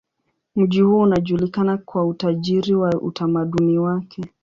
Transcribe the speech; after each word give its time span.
Mji 0.55 0.81
huo 0.81 0.99
unajulikana 0.99 1.77
kwa 1.77 2.05
utajiri 2.05 2.75
wa 2.75 2.89
utamaduni 3.01 3.77
wake. 3.79 4.23